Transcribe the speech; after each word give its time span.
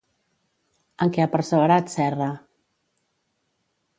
En 1.05 1.11
què 1.17 1.25
ha 1.25 1.29
perseverat 1.33 1.93
Serra? 1.97 2.31